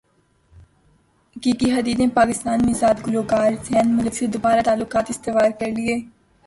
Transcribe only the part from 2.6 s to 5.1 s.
نژاد گلوکار زین ملک سے دوبارہ تعلقات